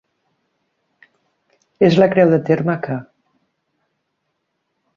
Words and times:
És 1.89 1.99
la 2.03 2.07
creu 2.15 2.33
de 2.33 2.41
terme 2.49 2.77
que. 2.87 2.97